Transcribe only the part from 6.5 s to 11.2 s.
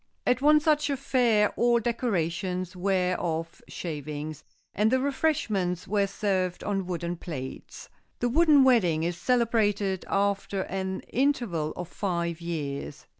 on wooden plates. The Wooden Wedding is celebrated after an